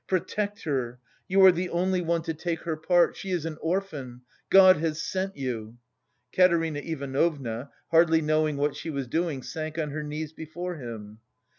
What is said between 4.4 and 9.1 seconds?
God has sent you!" Katerina Ivanovna, hardly knowing what she was